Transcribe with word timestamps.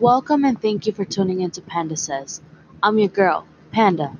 Welcome 0.00 0.44
and 0.44 0.62
thank 0.62 0.86
you 0.86 0.92
for 0.92 1.04
tuning 1.04 1.40
into 1.40 1.60
Panda 1.60 1.96
Says. 1.96 2.40
I'm 2.82 3.00
your 3.00 3.08
girl, 3.08 3.46
Panda. 3.72 4.16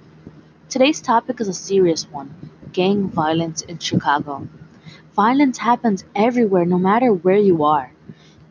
Today's 0.69 1.01
topic 1.01 1.41
is 1.41 1.49
a 1.49 1.55
serious 1.55 2.11
one 2.11 2.35
gang 2.73 3.09
violence 3.09 3.63
in 3.63 3.79
Chicago. 3.79 4.49
Violence 5.15 5.59
happens 5.59 6.05
everywhere, 6.17 6.65
no 6.65 6.79
matter 6.79 7.13
where 7.13 7.37
you 7.39 7.65
are. 7.65 7.93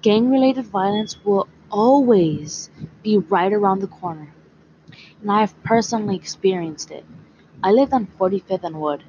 Gang 0.01 0.31
related 0.31 0.67
violence 0.67 1.23
will 1.25 1.49
always 1.69 2.69
be 3.03 3.17
right 3.17 3.51
around 3.53 3.81
the 3.81 3.87
corner, 3.87 4.33
and 5.21 5.31
I 5.31 5.41
have 5.41 5.63
personally 5.63 6.15
experienced 6.15 6.91
it. 6.91 7.05
I 7.63 7.71
lived 7.71 7.93
on 7.93 8.07
45th 8.19 8.63
and 8.63 8.79
Wood 8.81 9.03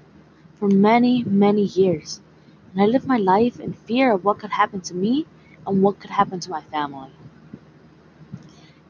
for 0.58 0.68
many, 0.68 1.24
many 1.24 1.62
years, 1.62 2.20
and 2.72 2.82
I 2.82 2.86
lived 2.86 3.06
my 3.06 3.18
life 3.18 3.60
in 3.60 3.74
fear 3.74 4.12
of 4.12 4.24
what 4.24 4.40
could 4.40 4.50
happen 4.50 4.80
to 4.82 4.94
me 4.94 5.26
and 5.66 5.82
what 5.82 6.00
could 6.00 6.10
happen 6.10 6.40
to 6.40 6.50
my 6.50 6.62
family. 6.62 7.10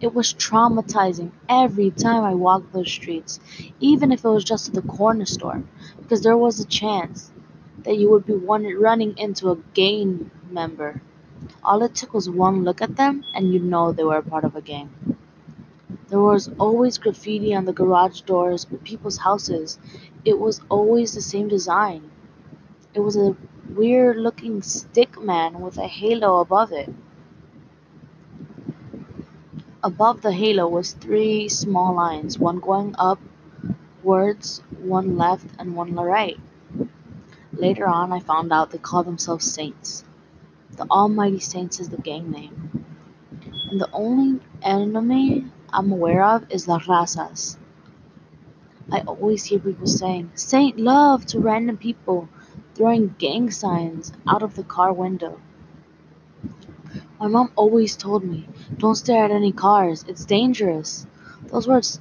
It 0.01 0.15
was 0.15 0.34
traumatizing 0.34 1.30
every 1.48 1.91
time 1.91 2.25
I 2.25 2.34
walked 2.34 2.73
those 2.73 2.91
streets, 2.91 3.39
even 3.80 4.12
if 4.12 4.25
it 4.25 4.29
was 4.29 4.43
just 4.45 4.66
to 4.66 4.73
the 4.73 4.83
corner 4.83 5.27
store, 5.27 5.62
because 6.01 6.23
there 6.23 6.37
was 6.37 6.59
a 6.59 6.65
chance 6.66 7.30
that 7.84 7.97
you 7.98 8.11
would 8.11 8.27
be 8.27 8.34
one 8.34 8.65
running 8.80 9.16
into 9.19 9.51
a 9.51 9.56
gang 9.75 10.30
member. 10.51 11.01
All 11.65 11.83
it 11.83 11.95
took 11.95 12.15
was 12.15 12.30
one 12.30 12.65
look 12.65 12.83
at 12.83 12.97
them, 12.97 13.25
and 13.34 13.53
you'd 13.53 13.65
know 13.65 13.92
they 13.92 14.05
were 14.05 14.19
a 14.19 14.23
part 14.23 14.45
of 14.45 14.56
a 14.56 14.62
gang. 14.62 14.91
There 16.09 16.20
was 16.20 16.51
always 16.59 16.98
graffiti 16.98 17.55
on 17.55 17.65
the 17.65 17.73
garage 17.73 18.23
doors 18.23 18.67
of 18.70 18.84
people's 18.84 19.19
houses. 19.19 19.78
It 20.25 20.39
was 20.39 20.61
always 20.69 21.15
the 21.15 21.23
same 21.23 21.48
design. 21.48 22.11
It 22.95 23.01
was 23.01 23.17
a 23.17 23.37
weird 23.70 24.17
looking 24.19 24.62
stick 24.62 25.20
man 25.23 25.61
with 25.61 25.78
a 25.78 25.87
halo 25.89 26.41
above 26.41 26.73
it. 26.73 26.91
Above 29.85 30.23
the 30.23 30.33
halo 30.33 30.67
was 30.67 30.93
three 30.95 31.49
small 31.49 31.95
lines, 31.95 32.37
one 32.37 32.59
going 32.59 32.97
upwards, 32.98 34.61
one 34.81 35.17
left, 35.17 35.47
and 35.57 35.77
one 35.77 35.95
right. 35.95 36.39
Later 37.53 37.87
on, 37.87 38.12
I 38.12 38.19
found 38.19 38.53
out 38.53 38.73
they 38.73 38.79
call 38.79 39.05
themselves 39.05 39.48
Saints. 39.48 40.03
The 40.73 40.87
Almighty 40.91 41.39
Saints 41.39 41.79
is 41.79 41.91
the 41.91 41.97
gang 41.97 42.29
name. 42.29 42.87
And 43.70 43.81
the 43.81 43.91
only 43.93 44.41
enemy 44.62 45.47
I'm 45.73 45.92
aware 45.92 46.25
of 46.25 46.51
is 46.51 46.67
the 46.67 46.81
Razas. 46.81 47.57
I 48.91 49.03
always 49.03 49.45
hear 49.45 49.61
people 49.61 49.87
saying, 49.87 50.33
Saint 50.35 50.77
love 50.79 51.25
to 51.27 51.39
random 51.39 51.77
people, 51.77 52.29
throwing 52.75 53.15
gang 53.19 53.53
signs 53.53 54.13
out 54.27 54.42
of 54.42 54.57
the 54.57 54.65
car 54.65 54.92
window. 54.92 55.41
My 57.20 57.27
mom 57.27 57.50
always 57.56 57.97
told 57.97 58.22
me, 58.24 58.48
"Don't 58.77 58.94
stare 58.94 59.24
at 59.24 59.33
any 59.33 59.50
cars. 59.52 60.05
It's 60.06 60.24
dangerous." 60.24 61.06
Those 61.48 61.66
words 61.66 62.00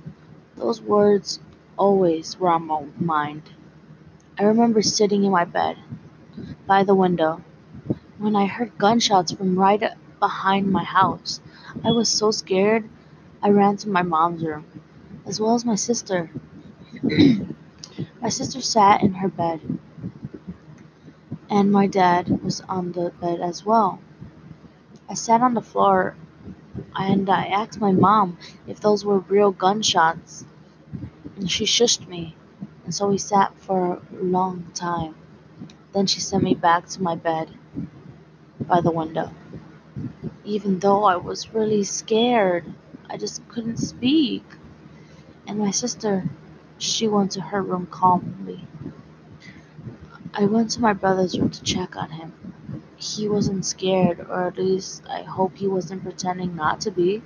those 0.55 0.81
words 0.81 1.39
always 1.77 2.39
were 2.39 2.49
on 2.49 2.67
my 2.67 2.85
mind. 2.99 3.43
I 4.39 4.43
remember 4.43 4.81
sitting 4.83 5.23
in 5.23 5.31
my 5.31 5.45
bed 5.45 5.77
by 6.67 6.83
the 6.83 6.95
window 6.95 7.41
when 8.19 8.35
I 8.35 8.45
heard 8.45 8.77
gunshots 8.77 9.31
from 9.31 9.57
right 9.57 9.83
behind 10.19 10.71
my 10.71 10.83
house. 10.83 11.41
I 11.83 11.91
was 11.91 12.09
so 12.09 12.31
scared 12.31 12.87
I 13.41 13.49
ran 13.49 13.77
to 13.77 13.89
my 13.89 14.03
mom's 14.03 14.43
room, 14.43 14.65
as 15.25 15.39
well 15.39 15.55
as 15.55 15.65
my 15.65 15.75
sister. 15.75 16.29
my 18.21 18.29
sister 18.29 18.61
sat 18.61 19.01
in 19.01 19.15
her 19.15 19.29
bed, 19.29 19.79
and 21.49 21.71
my 21.71 21.87
dad 21.87 22.43
was 22.43 22.61
on 22.69 22.91
the 22.91 23.11
bed 23.19 23.41
as 23.41 23.65
well. 23.65 23.99
I 25.09 25.13
sat 25.13 25.41
on 25.41 25.53
the 25.53 25.61
floor 25.61 26.15
and 26.95 27.29
I 27.29 27.47
asked 27.47 27.79
my 27.79 27.91
mom 27.91 28.37
if 28.67 28.79
those 28.79 29.05
were 29.05 29.19
real 29.19 29.51
gunshots, 29.51 30.45
and 31.35 31.49
she 31.49 31.65
shushed 31.65 32.07
me, 32.07 32.35
and 32.83 32.93
so 32.93 33.07
we 33.07 33.17
sat 33.17 33.57
for 33.57 33.93
a 33.93 34.23
long 34.23 34.71
time. 34.73 35.15
Then 35.93 36.07
she 36.07 36.19
sent 36.19 36.43
me 36.43 36.55
back 36.55 36.87
to 36.89 37.01
my 37.01 37.15
bed 37.15 37.49
by 38.61 38.81
the 38.81 38.91
window. 38.91 39.31
Even 40.43 40.79
though 40.79 41.03
I 41.05 41.15
was 41.17 41.53
really 41.53 41.83
scared, 41.83 42.65
I 43.09 43.17
just 43.17 43.47
couldn't 43.49 43.77
speak. 43.77 44.43
And 45.47 45.59
my 45.59 45.71
sister, 45.71 46.29
she 46.77 47.07
went 47.07 47.31
to 47.33 47.41
her 47.41 47.61
room 47.61 47.87
calmly. 47.87 48.65
I 50.33 50.45
went 50.45 50.71
to 50.71 50.81
my 50.81 50.93
brother's 50.93 51.39
room 51.39 51.49
to 51.49 51.63
check 51.63 51.95
on 51.95 52.11
him 52.11 52.46
he 52.97 53.29
wasn't 53.29 53.65
scared, 53.65 54.19
or 54.19 54.47
at 54.47 54.57
least 54.57 55.03
I 55.07 55.21
hope 55.21 55.55
he 55.55 55.67
wasn't 55.67 56.03
pretending 56.03 56.55
not 56.55 56.81
to 56.81 56.91
be. 56.91 57.21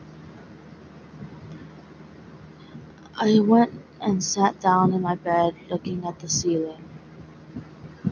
I 3.15 3.39
went 3.39 3.71
and 4.01 4.23
sat 4.23 4.59
down 4.59 4.93
in 4.93 5.01
my 5.01 5.15
bed 5.15 5.55
looking 5.69 6.05
at 6.05 6.19
the 6.19 6.27
ceiling 6.27 6.83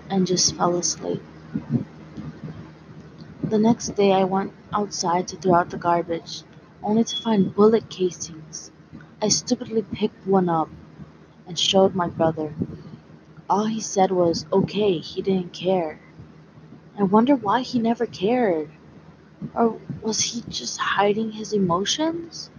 and 0.10 0.26
just 0.26 0.56
fell 0.56 0.78
asleep. 0.78 1.22
The 3.44 3.60
next 3.60 3.96
day, 3.96 4.14
I 4.14 4.24
went 4.24 4.54
outside 4.72 5.28
to 5.30 5.36
throw 5.36 5.56
out 5.56 5.72
the 5.72 5.78
garbage, 5.78 6.44
only 6.84 7.04
to 7.04 7.22
find 7.22 7.54
bullet 7.54 7.90
casings. 7.90 8.72
I 9.22 9.30
stupidly 9.30 9.82
picked 9.82 10.28
one 10.28 10.48
up 10.48 10.70
and 11.48 11.58
showed 11.58 11.96
my 11.96 12.08
brother. 12.08 12.54
All 13.50 13.66
he 13.66 13.82
said 13.82 14.12
was, 14.12 14.46
okay, 14.54 15.00
he 15.00 15.22
didn't 15.22 15.52
care. 15.52 16.00
I 17.00 17.04
wonder 17.04 17.34
why 17.34 17.62
he 17.62 17.80
never 17.80 18.06
cared. 18.06 18.70
Or 19.56 19.80
was 20.02 20.20
he 20.20 20.42
just 20.50 20.78
hiding 20.78 21.32
his 21.32 21.54
emotions? 21.54 22.50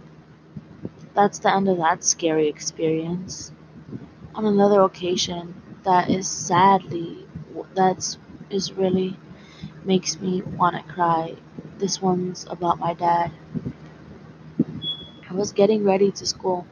That's 1.13 1.37
the 1.37 1.53
end 1.53 1.69
of 1.69 1.77
that 1.77 2.03
scary 2.03 2.47
experience. 2.47 3.51
On 4.33 4.43
another 4.45 4.81
occasion, 4.81 5.61
that 5.83 6.09
is 6.09 6.27
sadly, 6.27 7.27
that's 7.75 8.17
is 8.49 8.73
really 8.73 9.15
makes 9.85 10.19
me 10.19 10.41
want 10.41 10.75
to 10.75 10.91
cry. 10.91 11.35
This 11.77 12.01
one's 12.01 12.47
about 12.49 12.79
my 12.79 12.95
dad. 12.95 13.31
I 15.29 15.33
was 15.35 15.51
getting 15.51 15.83
ready 15.83 16.11
to 16.13 16.25
school, 16.25 16.65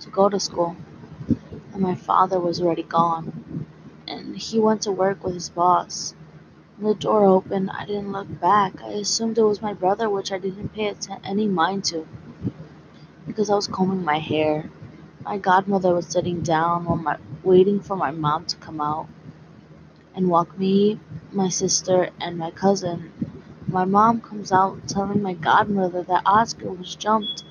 to 0.00 0.10
go 0.10 0.28
to 0.28 0.40
school, 0.40 0.76
and 1.72 1.80
my 1.80 1.94
father 1.94 2.40
was 2.40 2.60
already 2.60 2.82
gone, 2.82 3.66
and 4.08 4.36
he 4.36 4.58
went 4.58 4.82
to 4.82 4.90
work 4.90 5.22
with 5.22 5.34
his 5.34 5.48
boss. 5.48 6.14
The 6.80 6.94
door 6.94 7.26
opened, 7.26 7.70
I 7.70 7.84
didn't 7.84 8.10
look 8.10 8.40
back. 8.40 8.82
I 8.82 8.88
assumed 8.92 9.36
it 9.36 9.42
was 9.42 9.60
my 9.60 9.74
brother, 9.74 10.08
which 10.08 10.32
I 10.32 10.38
didn't 10.38 10.70
pay 10.70 10.94
any 11.24 11.46
mind 11.46 11.84
to 11.86 12.06
because 13.26 13.50
I 13.50 13.54
was 13.54 13.68
combing 13.68 14.02
my 14.02 14.18
hair. 14.18 14.70
My 15.22 15.36
godmother 15.36 15.94
was 15.94 16.06
sitting 16.06 16.40
down 16.40 16.86
while 16.86 16.96
my, 16.96 17.18
waiting 17.42 17.80
for 17.80 17.96
my 17.96 18.10
mom 18.10 18.46
to 18.46 18.56
come 18.56 18.80
out 18.80 19.08
and 20.14 20.30
walk 20.30 20.58
me, 20.58 20.98
my 21.32 21.50
sister, 21.50 22.08
and 22.18 22.38
my 22.38 22.50
cousin. 22.50 23.12
My 23.66 23.84
mom 23.84 24.22
comes 24.22 24.50
out 24.50 24.88
telling 24.88 25.20
my 25.20 25.34
godmother 25.34 26.02
that 26.04 26.22
Oscar 26.24 26.72
was 26.72 26.94
jumped 26.94 27.44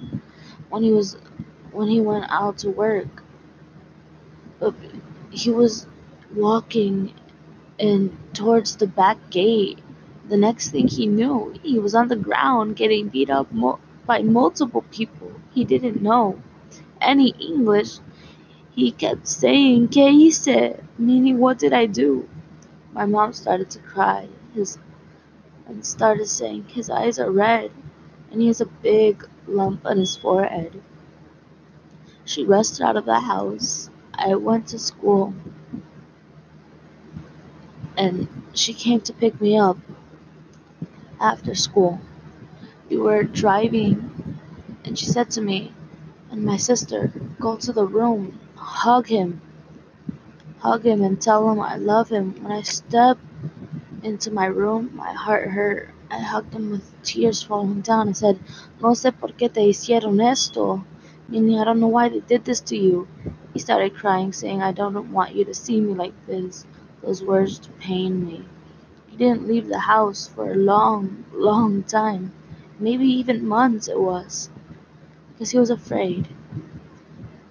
when 0.69 0.81
he 0.81 0.91
was 0.91 1.17
when 1.71 1.87
he 1.87 2.01
went 2.01 2.25
out 2.29 2.57
to 2.59 2.71
work. 2.71 3.23
But 4.59 4.73
he 5.29 5.51
was 5.51 5.85
walking 6.35 7.13
and 7.79 8.17
towards 8.33 8.75
the 8.77 8.87
back 8.87 9.17
gate. 9.29 9.79
The 10.29 10.37
next 10.37 10.69
thing 10.71 10.87
he 10.87 11.07
knew, 11.07 11.53
he 11.63 11.79
was 11.79 11.95
on 11.95 12.07
the 12.07 12.15
ground 12.15 12.75
getting 12.75 13.09
beat 13.09 13.29
up 13.29 13.51
mo- 13.51 13.79
by 14.05 14.21
multiple 14.21 14.83
people. 14.91 15.31
He 15.53 15.65
didn't 15.65 16.01
know 16.01 16.41
any 17.01 17.29
English. 17.39 17.99
He 18.75 18.91
kept 18.91 19.27
saying, 19.27 19.89
¿Qué 19.89 20.11
hice? 20.11 20.79
Meaning, 20.97 21.39
what 21.39 21.59
did 21.59 21.73
I 21.73 21.85
do? 21.87 22.29
My 22.93 23.05
mom 23.05 23.33
started 23.33 23.69
to 23.71 23.79
cry 23.79 24.27
his, 24.53 24.77
and 25.67 25.85
started 25.85 26.27
saying, 26.27 26.65
His 26.69 26.89
eyes 26.89 27.19
are 27.19 27.31
red 27.31 27.71
and 28.31 28.41
he 28.41 28.47
has 28.47 28.61
a 28.61 28.65
big 28.65 29.27
lump 29.47 29.85
on 29.85 29.97
his 29.97 30.15
forehead. 30.15 30.81
She 32.25 32.45
rushed 32.45 32.81
out 32.81 32.97
of 32.97 33.05
the 33.05 33.19
house. 33.19 33.89
I 34.13 34.35
went 34.35 34.67
to 34.67 34.79
school 34.79 35.33
and 37.99 38.27
she 38.53 38.73
came 38.73 39.01
to 39.01 39.13
pick 39.13 39.41
me 39.41 39.57
up 39.57 39.77
after 41.19 41.53
school. 41.53 41.99
We 42.89 42.95
were 42.97 43.23
driving, 43.23 44.39
and 44.85 44.97
she 44.97 45.05
said 45.05 45.29
to 45.31 45.41
me 45.41 45.73
and 46.31 46.45
my 46.45 46.57
sister, 46.57 47.11
Go 47.39 47.57
to 47.57 47.73
the 47.73 47.85
room, 47.85 48.39
hug 48.55 49.07
him, 49.07 49.41
hug 50.59 50.85
him, 50.85 51.03
and 51.03 51.21
tell 51.21 51.51
him 51.51 51.59
I 51.59 51.75
love 51.75 52.09
him. 52.09 52.41
When 52.41 52.53
I 52.53 52.61
stepped 52.61 53.21
into 54.01 54.31
my 54.31 54.45
room, 54.45 54.91
my 54.95 55.11
heart 55.11 55.49
hurt. 55.49 55.89
I 56.11 56.19
hugged 56.19 56.53
him 56.53 56.71
with 56.71 57.03
tears 57.03 57.43
falling 57.43 57.81
down 57.81 58.07
and 58.07 58.17
said, 58.17 58.39
No 58.81 58.89
sé 58.89 59.11
por 59.19 59.29
qué 59.29 59.51
te 59.53 59.61
hicieron 59.69 60.23
esto. 60.23 60.85
Meaning, 61.27 61.59
I 61.59 61.65
don't 61.65 61.79
know 61.79 61.87
why 61.87 62.09
they 62.09 62.21
did 62.21 62.45
this 62.45 62.61
to 62.61 62.77
you. 62.77 63.07
He 63.53 63.59
started 63.59 63.95
crying, 63.95 64.33
saying, 64.33 64.63
I 64.63 64.71
don't 64.71 65.11
want 65.11 65.35
you 65.35 65.45
to 65.45 65.53
see 65.53 65.79
me 65.79 65.93
like 65.93 66.13
this. 66.25 66.65
Those 67.03 67.23
words 67.23 67.69
pained 67.79 68.25
me. 68.27 68.45
He 69.07 69.17
didn't 69.17 69.47
leave 69.47 69.67
the 69.67 69.79
house 69.79 70.27
for 70.27 70.51
a 70.51 70.55
long, 70.55 71.25
long 71.33 71.83
time. 71.83 72.33
maybe 72.79 73.05
even 73.07 73.47
months 73.47 73.87
it 73.87 73.99
was, 73.99 74.49
because 75.33 75.51
he 75.51 75.59
was 75.59 75.69
afraid. 75.69 76.27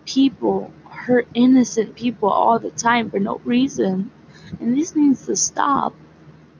People 0.06 0.72
hurt 0.90 1.28
innocent 1.34 1.94
people 1.94 2.30
all 2.30 2.58
the 2.58 2.70
time 2.72 3.10
for 3.10 3.18
no 3.20 3.40
reason, 3.44 4.10
and 4.60 4.76
this 4.76 4.96
needs 4.96 5.26
to 5.26 5.36
stop. 5.36 5.94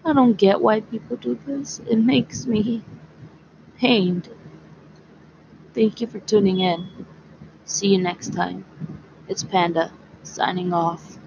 I 0.05 0.13
don't 0.13 0.35
get 0.35 0.61
why 0.61 0.81
people 0.81 1.17
do 1.17 1.39
this. 1.47 1.81
It 1.91 1.97
makes 1.99 2.47
me 2.47 2.83
pained. 3.79 4.29
Thank 5.75 6.01
you 6.01 6.07
for 6.07 6.21
tuning 6.21 6.61
in. 6.61 6.89
See 7.65 7.89
you 7.89 7.99
next 7.99 8.35
time. 8.35 8.65
It's 9.29 9.45
Panda, 9.45 9.93
signing 10.23 10.73
off. 10.73 11.18